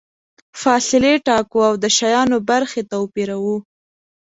فاصلې 0.61 1.13
ټاکو 1.27 1.59
او 1.69 1.73
د 1.83 1.85
شیانو 1.97 2.37
برخې 2.49 2.81
توپیروو. 2.91 3.55